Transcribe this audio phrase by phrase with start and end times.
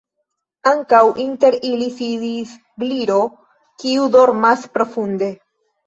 [0.71, 3.21] Ankaŭ inter ili sidis Gliro,
[3.87, 5.35] kiu dormas profunde.